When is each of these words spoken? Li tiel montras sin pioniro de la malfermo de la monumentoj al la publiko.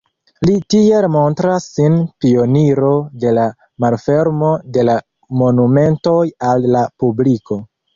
Li 0.49 0.53
tiel 0.73 1.05
montras 1.15 1.67
sin 1.75 1.99
pioniro 2.25 2.91
de 3.27 3.35
la 3.41 3.47
malfermo 3.87 4.53
de 4.81 4.91
la 4.93 5.01
monumentoj 5.45 6.21
al 6.55 6.73
la 6.77 6.89
publiko. 7.03 7.67